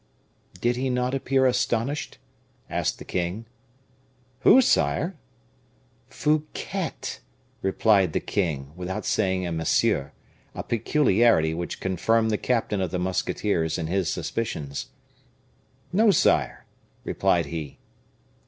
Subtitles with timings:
[0.59, 2.17] "Did he not appear astonished?"
[2.71, 3.45] asked the king.
[4.39, 5.15] "Who, sire?"
[6.09, 7.19] "Fouquet,"
[7.61, 10.11] replied the king, without saying monsieur,
[10.55, 14.87] a peculiarity which confirmed the captain of the musketeers in his suspicions.
[15.93, 16.65] "No, sire,"
[17.05, 17.77] replied he.